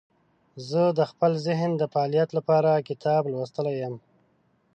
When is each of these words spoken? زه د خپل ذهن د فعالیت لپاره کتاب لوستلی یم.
زه 0.69 0.83
د 0.99 0.99
خپل 1.11 1.31
ذهن 1.47 1.71
د 1.77 1.83
فعالیت 1.93 2.29
لپاره 2.37 2.85
کتاب 2.89 3.21
لوستلی 3.31 3.73
یم. 3.83 3.95